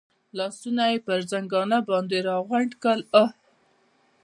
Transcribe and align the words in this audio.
لاسونه 0.37 0.83
یې 0.91 0.97
پر 1.05 1.19
زنګانه 1.31 1.79
باندې 1.89 2.17
را 2.27 2.35
غونډ 2.47 2.71
کړل، 2.81 3.01
اوه. 3.17 3.29